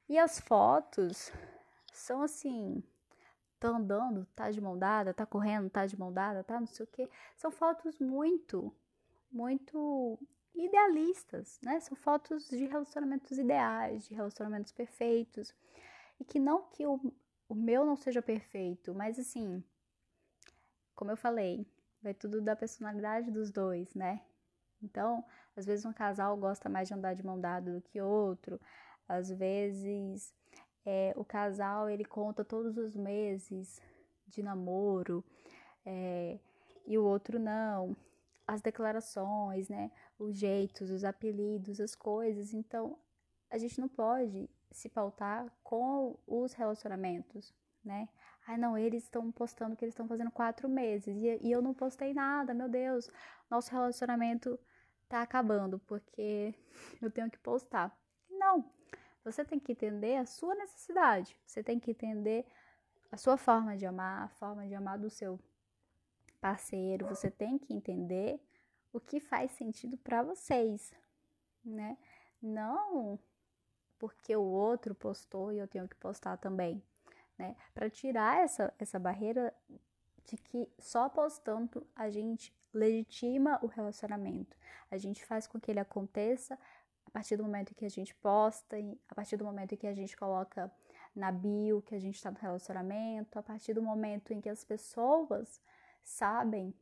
e 0.09 0.19
as 0.19 0.41
fotos 0.41 1.31
são 1.93 2.23
assim, 2.23 2.83
tá 3.59 3.69
andando, 3.69 4.27
tá 4.35 4.51
de 4.51 4.61
mão 4.61 4.79
dada, 4.79 5.13
tá 5.13 5.27
correndo, 5.27 5.69
tá 5.69 5.85
de 5.87 5.99
mão 5.99 6.13
dada, 6.13 6.45
tá 6.45 6.59
não 6.59 6.67
sei 6.67 6.85
o 6.85 6.89
quê. 6.89 7.11
São 7.37 7.51
fotos 7.51 7.99
muito, 7.99 8.75
muito 9.31 10.19
idealistas, 10.55 11.59
né? 11.63 11.81
São 11.81 11.97
fotos 11.97 12.49
de 12.49 12.67
relacionamentos 12.67 13.37
ideais, 13.39 14.09
de 14.09 14.15
relacionamentos 14.15 14.73
perfeitos. 14.73 15.55
E 16.21 16.25
que 16.25 16.39
não 16.39 16.63
que 16.63 16.87
o, 16.87 17.01
o 17.49 17.55
meu 17.55 17.85
não 17.85 17.97
seja 17.97 18.23
perfeito, 18.23 18.95
mas 18.95 19.19
assim, 19.19 19.63
como 20.95 21.11
eu 21.11 21.17
falei, 21.17 21.67
vai 22.03 22.15
tudo 22.15 22.41
da 22.41 22.57
personalidade 22.57 23.31
dos 23.31 23.51
dois, 23.51 23.95
né? 23.95 24.21
Então, 24.83 25.25
às 25.57 25.67
vezes 25.67 25.85
um 25.85 25.93
casal 25.93 26.37
gosta 26.37 26.69
mais 26.69 26.89
de 26.89 26.95
andar 26.95 27.15
de 27.15 27.25
mão 27.25 27.41
dada 27.41 27.73
do 27.73 27.81
que 27.83 28.01
outro, 28.01 28.61
às 29.09 29.31
vezes 29.31 30.35
é, 30.85 31.13
o 31.17 31.25
casal 31.25 31.89
ele 31.89 32.05
conta 32.05 32.45
todos 32.45 32.77
os 32.77 32.95
meses 32.95 33.81
de 34.27 34.43
namoro 34.43 35.25
é, 35.85 36.39
e 36.87 36.99
o 36.99 37.05
outro 37.05 37.39
não 37.39 37.97
as 38.49 38.63
declarações, 38.63 39.69
né? 39.69 39.93
Os 40.19 40.35
jeitos, 40.35 40.91
os 40.91 41.05
apelidos, 41.05 41.79
as 41.81 41.95
coisas. 41.95 42.55
Então, 42.55 42.99
a 43.51 43.59
gente 43.59 43.79
não 43.79 43.89
pode 43.89 44.49
se 44.71 44.89
pautar 44.89 45.47
com 45.63 46.19
os 46.27 46.55
relacionamentos, 46.55 47.55
né? 47.85 48.09
Ah, 48.47 48.57
não, 48.57 48.79
eles 48.79 49.05
estão 49.05 49.31
postando 49.31 49.77
que 49.77 49.85
eles 49.85 49.93
estão 49.93 50.09
fazendo 50.09 50.31
quatro 50.31 50.67
meses 50.67 51.15
e, 51.15 51.47
e, 51.47 51.53
eu 51.53 51.61
não 51.61 51.75
postei 51.75 52.15
nada, 52.15 52.55
meu 52.55 52.69
Deus, 52.69 53.11
nosso 53.51 53.71
relacionamento 53.71 54.59
tá 55.07 55.21
acabando 55.21 55.79
porque 55.81 56.55
eu 57.03 57.11
tenho 57.11 57.31
que 57.31 57.39
postar. 57.39 57.95
Não, 58.31 58.65
você 59.25 59.45
tem 59.45 59.59
que 59.59 59.73
entender 59.73 60.17
a 60.17 60.27
sua 60.27 60.55
necessidade, 60.55 61.37
você 61.45 61.63
tem 61.63 61.79
que 61.79 61.91
entender 61.91 62.47
a 63.11 63.17
sua 63.17 63.37
forma 63.37 63.77
de 63.77 63.87
amar, 63.87 64.25
a 64.25 64.29
forma 64.29 64.67
de 64.67 64.75
amar 64.75 64.99
do 64.99 65.11
seu 65.11 65.39
parceiro, 66.41 67.07
você 67.07 67.31
tem 67.31 67.59
que 67.59 67.73
entender 67.73 68.41
o 68.93 69.01
que 69.01 69.21
faz 69.21 69.51
sentido 69.53 69.97
para 69.97 70.23
vocês, 70.23 70.93
né? 71.65 71.97
Não 72.41 73.19
porque 73.99 74.35
o 74.37 74.43
outro 74.43 74.95
postou 74.95 75.53
e 75.53 75.59
eu 75.59 75.67
tenho 75.67 75.89
que 75.89 75.97
postar 75.97 76.37
também, 76.37 76.83
né? 77.37 77.57
Para 77.75 77.91
tirar 77.91 78.43
essa, 78.43 78.73
essa 78.79 78.99
barreira 78.99 79.53
de 80.25 80.37
que 80.37 80.71
só 80.79 81.09
postando 81.09 81.87
a 81.97 82.09
gente 82.11 82.55
legitima 82.73 83.59
o 83.63 83.67
relacionamento. 83.67 84.57
A 84.91 84.97
gente 84.97 85.25
faz 85.25 85.47
com 85.47 85.59
que 85.59 85.71
ele 85.71 85.81
aconteça 85.81 86.59
a 87.09 87.11
partir 87.11 87.37
do 87.37 87.43
momento 87.43 87.75
que 87.75 87.87
a 87.87 87.91
gente 87.91 88.15
posta, 88.17 88.77
a 89.09 89.15
partir 89.15 89.37
do 89.37 89.45
momento 89.45 89.77
que 89.77 89.87
a 89.87 89.95
gente 89.95 90.17
coloca 90.17 90.71
na 91.17 91.33
bio 91.33 91.83
que 91.83 91.95
a 91.95 91.99
gente 91.99 92.17
está 92.17 92.31
no 92.31 92.39
relacionamento, 92.39 93.39
a 93.39 93.43
partir 93.43 93.73
do 93.73 93.83
momento 93.83 94.33
em 94.33 94.41
que 94.41 94.49
as 94.49 94.63
pessoas 94.63 95.61
sabem, 96.05 96.73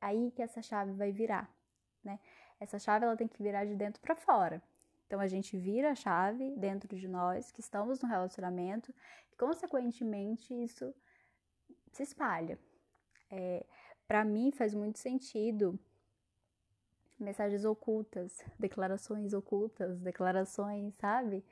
aí 0.00 0.30
que 0.32 0.42
essa 0.42 0.62
chave 0.62 0.92
vai 0.92 1.12
virar, 1.12 1.54
né? 2.02 2.18
Essa 2.58 2.78
chave 2.78 3.04
ela 3.04 3.16
tem 3.16 3.28
que 3.28 3.42
virar 3.42 3.66
de 3.66 3.76
dentro 3.76 4.00
para 4.00 4.16
fora. 4.16 4.62
Então 5.06 5.20
a 5.20 5.28
gente 5.28 5.56
vira 5.56 5.92
a 5.92 5.94
chave 5.94 6.56
dentro 6.56 6.96
de 6.96 7.06
nós 7.06 7.52
que 7.52 7.60
estamos 7.60 8.00
no 8.00 8.08
relacionamento 8.08 8.92
e 9.30 9.36
consequentemente 9.36 10.52
isso 10.54 10.92
se 11.92 12.02
espalha. 12.02 12.58
É, 13.30 13.64
para 14.08 14.24
mim 14.24 14.50
faz 14.50 14.74
muito 14.74 14.98
sentido 14.98 15.78
mensagens 17.18 17.64
ocultas, 17.64 18.44
declarações 18.58 19.32
ocultas, 19.32 19.98
declarações, 20.00 20.94
sabe? 20.96 21.44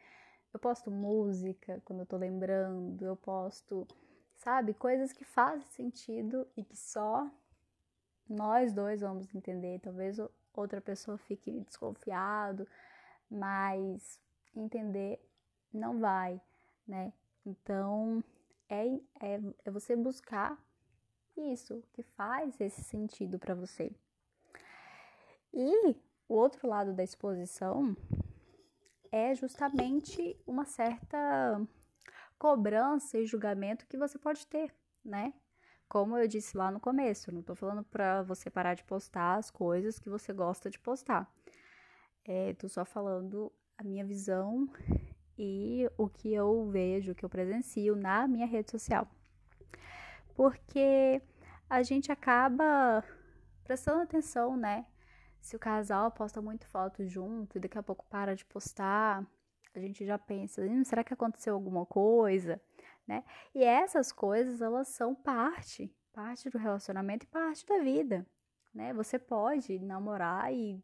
Eu 0.53 0.61
posto 0.61 0.91
música 0.91 1.83
quando 1.85 2.01
eu 2.01 2.07
tô 2.07 2.17
lembrando, 2.17 3.05
eu 3.05 3.17
posto 3.17 3.87
sabe? 4.37 4.75
Coisas 4.75 5.13
que 5.13 5.25
fazem 5.25 5.67
sentido 5.67 6.47
e 6.57 6.63
que 6.63 6.77
só 6.77 7.31
nós 8.29 8.73
dois 8.73 9.01
vamos 9.01 9.35
entender. 9.35 9.81
Talvez 9.81 10.19
outra 10.53 10.81
pessoa 10.81 11.17
fique 11.17 11.61
desconfiado, 11.61 12.69
mas 13.31 14.21
entender 14.55 15.19
não 15.73 15.99
vai, 15.99 16.41
né? 16.87 17.13
Então 17.45 18.23
é, 18.69 18.87
é, 19.21 19.41
é 19.65 19.71
você 19.71 19.97
buscar 19.97 20.59
isso 21.37 21.83
que 21.93 22.03
faz 22.03 22.61
esse 22.61 22.83
sentido 22.85 23.39
para 23.39 23.55
você. 23.55 23.91
E 25.57 25.97
o 26.29 26.35
outro 26.35 26.69
lado 26.69 26.93
da 26.93 27.05
exposição 27.05 27.97
é 29.13 29.33
justamente 29.37 30.37
uma 30.45 30.65
certa 30.65 31.65
cobrança 32.37 33.19
e 33.19 33.25
julgamento 33.25 33.87
que 33.87 33.97
você 33.97 34.19
pode 34.19 34.45
ter, 34.49 34.75
né? 35.05 35.33
Como 35.89 36.19
eu 36.19 36.27
disse 36.27 36.57
lá 36.57 36.73
no 36.73 36.81
começo, 36.81 37.31
não 37.31 37.41
tô 37.41 37.55
falando 37.55 37.85
para 37.85 38.23
você 38.25 38.51
parar 38.51 38.75
de 38.75 38.83
postar 38.83 39.37
as 39.37 39.49
coisas 39.49 40.01
que 40.01 40.11
você 40.11 40.33
gosta 40.33 40.69
de 40.69 40.79
postar. 40.81 41.33
É, 42.25 42.53
tô 42.55 42.69
só 42.69 42.85
falando 42.85 43.53
a 43.79 43.85
minha 43.85 44.05
visão 44.05 44.69
e 45.39 45.89
o 45.97 46.09
que 46.09 46.35
eu 46.35 46.69
vejo, 46.69 47.13
o 47.13 47.15
que 47.15 47.25
eu 47.25 47.29
presencio 47.29 47.95
na 47.95 48.27
minha 48.27 48.47
rede 48.47 48.73
social. 48.73 49.07
Porque 50.35 51.23
a 51.71 51.81
gente 51.85 52.11
acaba 52.11 53.05
prestando 53.63 54.03
atenção, 54.03 54.57
né? 54.57 54.85
Se 55.45 55.55
o 55.55 55.59
casal 55.59 56.11
posta 56.11 56.41
muito 56.41 56.67
foto 56.67 57.07
junto 57.07 57.59
e 57.59 57.61
daqui 57.61 57.77
a 57.77 57.83
pouco 57.83 58.07
para 58.09 58.35
de 58.35 58.43
postar, 58.47 59.23
a 59.75 59.79
gente 59.79 60.03
já 60.07 60.19
pensa, 60.19 60.63
hum, 60.63 60.83
será 60.83 61.05
que 61.05 61.13
aconteceu 61.13 61.53
alguma 61.53 61.85
coisa, 61.85 62.59
né? 63.07 63.23
E 63.55 63.63
essas 63.63 64.11
coisas, 64.11 64.63
elas 64.63 64.89
são 64.89 65.15
parte, 65.15 65.95
parte 66.15 66.49
do 66.49 66.57
relacionamento 66.57 67.27
e 67.27 67.29
parte 67.29 67.67
da 67.67 67.79
vida, 67.81 68.27
né? 68.75 68.95
Você 68.95 69.19
pode 69.19 69.79
namorar 69.81 70.51
e, 70.51 70.83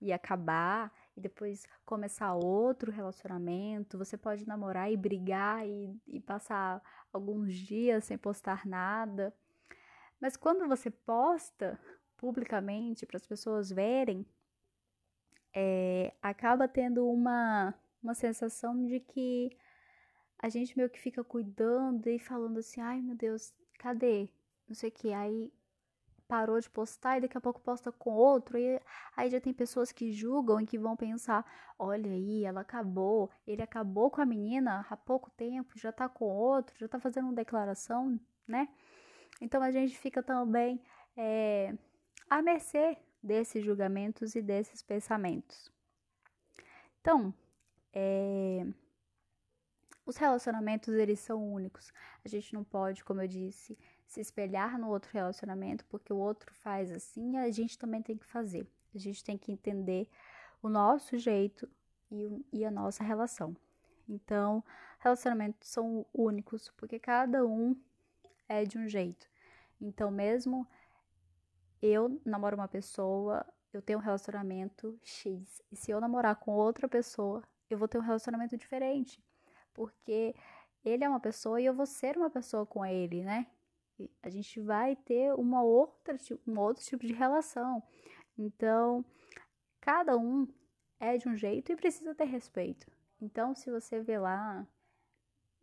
e 0.00 0.12
acabar 0.12 0.92
e 1.16 1.20
depois 1.20 1.66
começar 1.84 2.32
outro 2.32 2.92
relacionamento, 2.92 3.98
você 3.98 4.16
pode 4.16 4.46
namorar 4.46 4.88
e 4.88 4.96
brigar 4.96 5.66
e, 5.66 6.00
e 6.06 6.20
passar 6.20 6.80
alguns 7.12 7.52
dias 7.56 8.04
sem 8.04 8.16
postar 8.16 8.66
nada. 8.66 9.34
Mas 10.20 10.36
quando 10.36 10.68
você 10.68 10.92
posta 10.92 11.76
publicamente 12.16 13.06
para 13.06 13.16
as 13.16 13.26
pessoas 13.26 13.70
verem, 13.70 14.26
é, 15.54 16.12
acaba 16.22 16.68
tendo 16.68 17.08
uma 17.08 17.74
uma 18.02 18.14
sensação 18.14 18.86
de 18.86 19.00
que 19.00 19.50
a 20.38 20.48
gente 20.48 20.76
meio 20.76 20.88
que 20.90 21.00
fica 21.00 21.24
cuidando 21.24 22.08
e 22.08 22.18
falando 22.18 22.58
assim, 22.58 22.80
ai 22.80 23.00
meu 23.00 23.16
Deus, 23.16 23.52
cadê? 23.78 24.28
Não 24.68 24.74
sei 24.74 24.90
o 24.90 24.92
que. 24.92 25.12
Aí 25.12 25.52
parou 26.28 26.60
de 26.60 26.68
postar 26.68 27.18
e 27.18 27.20
daqui 27.22 27.36
a 27.36 27.40
pouco 27.40 27.60
posta 27.60 27.90
com 27.92 28.12
outro. 28.12 28.58
E 28.58 28.80
aí 29.16 29.30
já 29.30 29.40
tem 29.40 29.52
pessoas 29.52 29.92
que 29.92 30.12
julgam 30.12 30.60
e 30.60 30.66
que 30.66 30.78
vão 30.78 30.96
pensar: 30.96 31.44
olha 31.78 32.10
aí, 32.10 32.44
ela 32.44 32.60
acabou, 32.60 33.30
ele 33.46 33.62
acabou 33.62 34.10
com 34.10 34.20
a 34.20 34.26
menina 34.26 34.86
há 34.88 34.96
pouco 34.96 35.30
tempo, 35.30 35.78
já 35.78 35.92
tá 35.92 36.08
com 36.08 36.26
outro, 36.26 36.76
já 36.78 36.88
tá 36.88 37.00
fazendo 37.00 37.26
uma 37.26 37.34
declaração, 37.34 38.18
né? 38.46 38.68
Então 39.40 39.62
a 39.62 39.70
gente 39.70 39.96
fica 39.98 40.22
também 40.22 40.80
é, 41.16 41.74
à 42.28 42.42
mercê 42.42 42.98
desses 43.22 43.64
julgamentos 43.64 44.34
e 44.34 44.42
desses 44.42 44.82
pensamentos. 44.82 45.70
Então, 47.00 47.32
é... 47.92 48.66
Os 50.04 50.16
relacionamentos, 50.16 50.94
eles 50.94 51.18
são 51.18 51.52
únicos. 51.52 51.92
A 52.24 52.28
gente 52.28 52.54
não 52.54 52.62
pode, 52.62 53.02
como 53.04 53.20
eu 53.20 53.26
disse, 53.26 53.76
se 54.06 54.20
espelhar 54.20 54.78
no 54.78 54.88
outro 54.88 55.10
relacionamento, 55.12 55.84
porque 55.86 56.12
o 56.12 56.16
outro 56.16 56.54
faz 56.54 56.92
assim, 56.92 57.36
a 57.36 57.50
gente 57.50 57.76
também 57.76 58.00
tem 58.02 58.16
que 58.16 58.26
fazer. 58.26 58.66
A 58.94 58.98
gente 58.98 59.24
tem 59.24 59.36
que 59.36 59.50
entender 59.50 60.08
o 60.62 60.68
nosso 60.68 61.18
jeito 61.18 61.68
e, 62.10 62.46
e 62.52 62.64
a 62.64 62.70
nossa 62.70 63.02
relação. 63.02 63.56
Então, 64.08 64.62
relacionamentos 65.00 65.68
são 65.68 66.06
únicos, 66.14 66.70
porque 66.76 66.98
cada 67.00 67.44
um 67.44 67.76
é 68.48 68.64
de 68.64 68.78
um 68.78 68.88
jeito. 68.88 69.28
Então, 69.80 70.10
mesmo 70.10 70.66
eu 71.82 72.20
namoro 72.24 72.56
uma 72.56 72.68
pessoa, 72.68 73.44
eu 73.72 73.82
tenho 73.82 73.98
um 73.98 74.02
relacionamento 74.02 74.98
X. 75.02 75.62
E 75.70 75.76
se 75.76 75.90
eu 75.90 76.00
namorar 76.00 76.36
com 76.36 76.52
outra 76.52 76.88
pessoa, 76.88 77.42
eu 77.68 77.78
vou 77.78 77.88
ter 77.88 77.98
um 77.98 78.02
relacionamento 78.02 78.56
diferente. 78.56 79.22
Porque 79.74 80.34
ele 80.84 81.04
é 81.04 81.08
uma 81.08 81.20
pessoa 81.20 81.60
e 81.60 81.66
eu 81.66 81.74
vou 81.74 81.86
ser 81.86 82.16
uma 82.16 82.30
pessoa 82.30 82.64
com 82.64 82.84
ele, 82.84 83.22
né? 83.24 83.46
E 83.98 84.10
a 84.22 84.28
gente 84.28 84.60
vai 84.60 84.96
ter 84.96 85.32
uma 85.34 85.62
outra, 85.62 86.16
um 86.46 86.58
outro 86.58 86.84
tipo 86.84 87.06
de 87.06 87.12
relação. 87.12 87.82
Então, 88.38 89.04
cada 89.80 90.16
um 90.16 90.46
é 91.00 91.16
de 91.16 91.28
um 91.28 91.36
jeito 91.36 91.72
e 91.72 91.76
precisa 91.76 92.14
ter 92.14 92.24
respeito. 92.24 92.86
Então, 93.20 93.54
se 93.54 93.70
você 93.70 94.00
vê 94.00 94.18
lá 94.18 94.66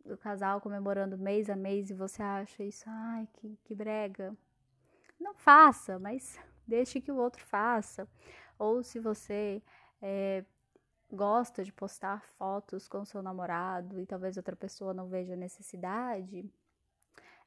o 0.04 0.16
casal 0.16 0.60
comemorando 0.60 1.16
mês 1.16 1.48
a 1.48 1.56
mês 1.56 1.90
e 1.90 1.94
você 1.94 2.22
acha 2.22 2.62
isso, 2.62 2.84
ai, 2.86 3.28
que, 3.34 3.56
que 3.64 3.74
brega, 3.74 4.36
não 5.18 5.34
faça, 5.34 5.98
mas 5.98 6.38
deixe 6.66 7.00
que 7.00 7.12
o 7.12 7.16
outro 7.16 7.44
faça. 7.44 8.08
Ou 8.58 8.82
se 8.82 8.98
você 8.98 9.62
é, 10.00 10.44
gosta 11.10 11.64
de 11.64 11.72
postar 11.72 12.22
fotos 12.22 12.88
com 12.88 13.04
seu 13.04 13.22
namorado 13.22 14.00
e 14.00 14.06
talvez 14.06 14.36
outra 14.36 14.56
pessoa 14.56 14.94
não 14.94 15.08
veja 15.08 15.36
necessidade, 15.36 16.48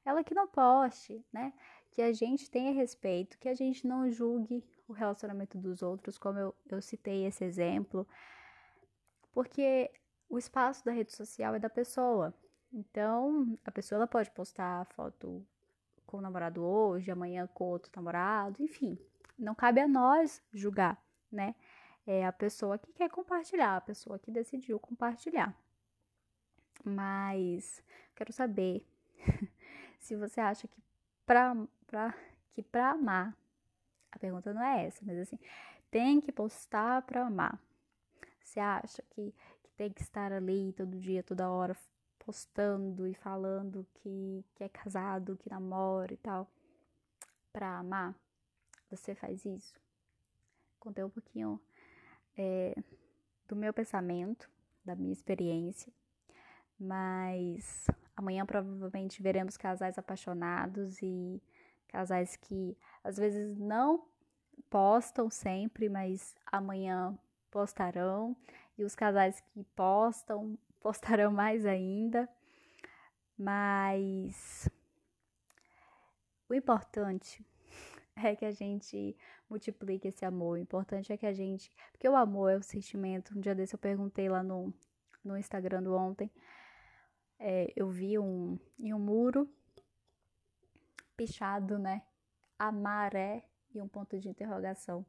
ela 0.05 0.23
que 0.23 0.33
não 0.33 0.47
poste, 0.47 1.23
né? 1.31 1.53
Que 1.91 2.01
a 2.01 2.13
gente 2.13 2.49
tenha 2.49 2.71
respeito, 2.71 3.37
que 3.37 3.49
a 3.49 3.55
gente 3.55 3.85
não 3.85 4.09
julgue 4.09 4.63
o 4.87 4.93
relacionamento 4.93 5.57
dos 5.57 5.81
outros, 5.81 6.17
como 6.17 6.39
eu, 6.39 6.55
eu 6.69 6.81
citei 6.81 7.25
esse 7.25 7.43
exemplo, 7.43 8.07
porque 9.33 9.91
o 10.29 10.37
espaço 10.37 10.83
da 10.85 10.91
rede 10.91 11.13
social 11.13 11.55
é 11.55 11.59
da 11.59 11.69
pessoa. 11.69 12.33
Então, 12.71 13.57
a 13.65 13.71
pessoa 13.71 13.97
ela 13.97 14.07
pode 14.07 14.31
postar 14.31 14.85
foto 14.87 15.45
com 16.07 16.17
o 16.17 16.21
namorado 16.21 16.63
hoje, 16.63 17.11
amanhã 17.11 17.45
com 17.53 17.65
outro 17.65 17.91
namorado, 17.95 18.63
enfim. 18.63 18.97
Não 19.37 19.53
cabe 19.53 19.81
a 19.81 19.87
nós 19.87 20.41
julgar, 20.53 20.99
né? 21.31 21.53
É 22.07 22.25
a 22.25 22.31
pessoa 22.31 22.79
que 22.79 22.91
quer 22.93 23.09
compartilhar, 23.09 23.75
a 23.75 23.81
pessoa 23.81 24.17
que 24.17 24.31
decidiu 24.31 24.79
compartilhar. 24.79 25.53
Mas 26.83 27.83
quero 28.15 28.31
saber 28.31 28.87
se 29.99 30.15
você 30.15 30.39
acha 30.39 30.67
que 30.67 30.81
pra, 31.25 31.55
pra, 31.85 32.15
que 32.53 32.63
pra 32.63 32.91
amar, 32.91 33.37
a 34.09 34.17
pergunta 34.17 34.53
não 34.53 34.63
é 34.63 34.85
essa, 34.85 35.03
mas 35.05 35.19
assim, 35.19 35.37
tem 35.91 36.21
que 36.21 36.31
postar 36.31 37.01
pra 37.01 37.27
amar. 37.27 37.59
Você 38.41 38.61
acha 38.61 39.03
que, 39.09 39.35
que 39.61 39.71
tem 39.75 39.91
que 39.91 40.01
estar 40.01 40.31
ali 40.31 40.71
todo 40.71 40.97
dia, 40.97 41.21
toda 41.21 41.49
hora, 41.49 41.75
postando 42.27 43.07
e 43.07 43.13
falando 43.13 43.87
que, 43.93 44.43
que 44.53 44.61
é 44.61 44.67
casado, 44.67 45.37
que 45.37 45.49
namora 45.49 46.13
e 46.13 46.17
tal, 46.17 46.45
pra 47.53 47.77
amar, 47.77 48.13
você 48.91 49.15
faz 49.15 49.45
isso? 49.45 49.73
Contei 50.77 51.05
um 51.05 51.09
pouquinho 51.09 51.57
é, 52.37 52.75
do 53.47 53.55
meu 53.55 53.73
pensamento, 53.73 54.49
da 54.83 54.93
minha 54.93 55.13
experiência, 55.13 55.89
mas 56.77 57.87
amanhã 58.13 58.45
provavelmente 58.45 59.23
veremos 59.23 59.55
casais 59.55 59.97
apaixonados 59.97 61.01
e 61.01 61.41
casais 61.87 62.35
que 62.35 62.77
às 63.05 63.15
vezes 63.15 63.57
não 63.57 64.05
postam 64.69 65.29
sempre, 65.29 65.87
mas 65.87 66.35
amanhã 66.45 67.17
postarão, 67.49 68.35
e 68.77 68.83
os 68.83 68.95
casais 68.95 69.39
que 69.39 69.63
postam 69.73 70.57
postarão 70.81 71.31
mais 71.31 71.65
ainda. 71.65 72.29
Mas 73.37 74.69
o 76.49 76.53
importante 76.53 77.45
é 78.15 78.35
que 78.35 78.45
a 78.45 78.51
gente 78.51 79.15
multiplique 79.49 80.07
esse 80.07 80.25
amor. 80.25 80.57
O 80.57 80.61
importante 80.61 81.13
é 81.13 81.17
que 81.17 81.25
a 81.25 81.33
gente. 81.33 81.71
Porque 81.91 82.07
o 82.07 82.15
amor 82.15 82.51
é 82.51 82.57
o 82.57 82.63
sentimento. 82.63 83.37
Um 83.37 83.41
dia 83.41 83.53
desse 83.53 83.75
eu 83.75 83.79
perguntei 83.79 84.27
lá 84.29 84.41
no, 84.41 84.73
no 85.23 85.37
Instagram 85.37 85.83
do 85.83 85.93
ontem. 85.93 86.31
É, 87.39 87.71
eu 87.75 87.89
vi 87.89 88.17
um, 88.17 88.57
em 88.79 88.93
um 88.93 88.99
muro 88.99 89.47
pichado, 91.15 91.77
né? 91.77 92.01
Amar 92.57 93.15
é 93.15 93.43
e 93.73 93.81
um 93.81 93.87
ponto 93.87 94.17
de 94.19 94.29
interrogação. 94.29 95.05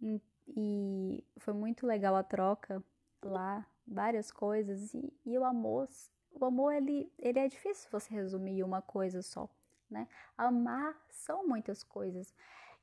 E, 0.00 0.20
e 0.48 1.24
foi 1.38 1.54
muito 1.54 1.86
legal 1.86 2.16
a 2.16 2.22
troca 2.22 2.82
lá 3.22 3.66
várias 3.90 4.30
coisas 4.30 4.94
e, 4.94 5.12
e 5.26 5.36
o 5.36 5.44
amor, 5.44 5.88
o 6.32 6.44
amor 6.44 6.72
ele, 6.72 7.12
ele 7.18 7.40
é 7.40 7.48
difícil 7.48 7.90
você 7.90 8.14
resumir 8.14 8.62
uma 8.62 8.80
coisa 8.80 9.20
só, 9.20 9.48
né? 9.90 10.06
Amar 10.38 10.96
são 11.10 11.46
muitas 11.46 11.82
coisas. 11.82 12.32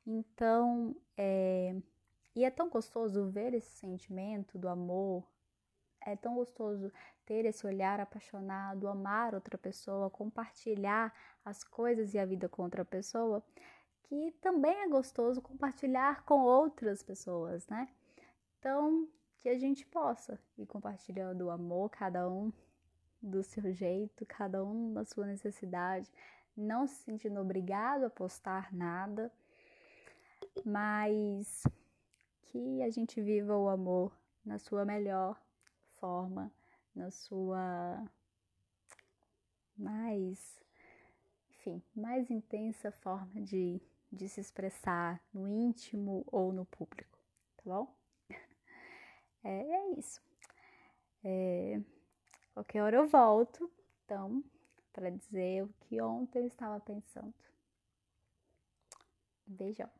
Então, 0.06 0.94
é, 1.16 1.74
e 2.36 2.44
é 2.44 2.50
tão 2.50 2.68
gostoso 2.68 3.28
ver 3.30 3.54
esse 3.54 3.70
sentimento 3.70 4.58
do 4.58 4.68
amor, 4.68 5.26
é 6.00 6.14
tão 6.14 6.34
gostoso 6.34 6.92
ter 7.26 7.44
esse 7.44 7.66
olhar 7.66 8.00
apaixonado, 8.00 8.88
amar 8.88 9.34
outra 9.34 9.58
pessoa, 9.58 10.10
compartilhar 10.10 11.12
as 11.44 11.64
coisas 11.64 12.14
e 12.14 12.18
a 12.18 12.24
vida 12.24 12.48
com 12.48 12.62
outra 12.62 12.84
pessoa, 12.84 13.42
que 14.04 14.32
também 14.40 14.82
é 14.82 14.88
gostoso 14.88 15.42
compartilhar 15.42 16.24
com 16.24 16.40
outras 16.40 17.02
pessoas, 17.02 17.66
né? 17.68 17.88
Então, 18.58 19.08
que 19.38 19.48
a 19.48 19.58
gente 19.58 19.86
possa 19.86 20.38
ir 20.56 20.66
compartilhando 20.66 21.46
o 21.46 21.50
amor, 21.50 21.90
cada 21.90 22.28
um 22.28 22.52
do 23.22 23.42
seu 23.42 23.72
jeito, 23.72 24.26
cada 24.26 24.64
um 24.64 24.90
na 24.92 25.04
sua 25.04 25.26
necessidade, 25.26 26.10
não 26.56 26.86
se 26.86 26.96
sentindo 27.04 27.40
obrigado 27.40 28.04
a 28.04 28.10
postar 28.10 28.72
nada, 28.72 29.32
mas 30.64 31.62
que 32.42 32.82
a 32.82 32.90
gente 32.90 33.20
viva 33.20 33.56
o 33.56 33.68
amor 33.68 34.12
na 34.44 34.58
sua 34.58 34.84
melhor 34.84 35.40
forma, 36.00 36.52
na 36.94 37.10
sua 37.10 38.04
mais, 39.76 40.60
enfim, 41.50 41.82
mais 41.94 42.30
intensa 42.30 42.90
forma 42.90 43.40
de, 43.40 43.80
de 44.10 44.28
se 44.28 44.40
expressar 44.40 45.22
no 45.32 45.48
íntimo 45.48 46.24
ou 46.26 46.52
no 46.52 46.64
público, 46.64 47.18
tá 47.56 47.62
bom? 47.64 47.97
É, 49.44 49.50
é 49.50 49.90
isso. 49.98 50.20
É, 51.24 51.80
qualquer 52.54 52.82
hora 52.82 52.96
eu 52.96 53.06
volto, 53.08 53.70
então, 54.04 54.42
para 54.92 55.10
dizer 55.10 55.64
o 55.64 55.68
que 55.80 56.00
ontem 56.00 56.40
eu 56.40 56.46
estava 56.46 56.80
pensando. 56.80 57.34
Beijão. 59.46 59.97